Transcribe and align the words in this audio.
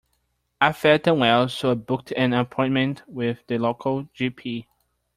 I 0.59 0.71
felt 0.71 1.05
unwell 1.05 1.47
so 1.47 1.69
I 1.69 1.73
booked 1.75 2.11
an 2.13 2.33
appointment 2.33 3.03
with 3.05 3.45
the 3.45 3.59
local 3.59 4.09
G 4.15 4.31
P. 4.31 4.65